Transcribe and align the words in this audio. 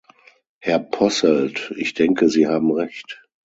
Herr 0.57 0.79
Posselt, 0.79 1.71
ich 1.77 1.93
denke, 1.93 2.27
Sie 2.29 2.47
haben 2.47 2.71
Recht. 2.71 3.21